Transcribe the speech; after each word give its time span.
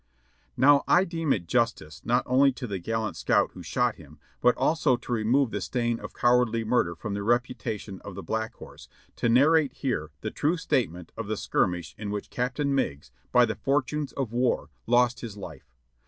Now 0.57 0.83
I 0.87 1.03
deem 1.03 1.31
it 1.31 1.45
justice, 1.45 2.01
not 2.03 2.23
only 2.25 2.51
to 2.53 2.65
the 2.65 2.79
gallant 2.79 3.15
scout 3.15 3.51
who 3.53 3.61
shot 3.61 3.97
him, 3.97 4.17
but 4.41 4.57
also 4.57 4.97
to 4.97 5.11
remove 5.11 5.51
the 5.51 5.61
stain 5.61 5.99
of 5.99 6.15
cowardly 6.15 6.63
murder 6.63 6.95
from 6.95 7.13
the 7.13 7.21
reputation 7.21 8.01
of 8.03 8.15
the 8.15 8.23
Black 8.23 8.55
Horse, 8.55 8.89
to 9.17 9.29
narrate 9.29 9.73
here 9.73 10.09
the 10.21 10.31
true 10.31 10.57
statement 10.57 11.11
of 11.15 11.27
the 11.27 11.37
skirmish 11.37 11.93
in 11.99 12.09
which 12.09 12.31
Captain 12.31 12.73
Meigs, 12.73 13.11
by 13.31 13.45
the 13.45 13.53
fortunes 13.53 14.11
of 14.13 14.31
war, 14.31 14.71
lost 14.87 15.19
his 15.19 15.37
life. 15.37 15.71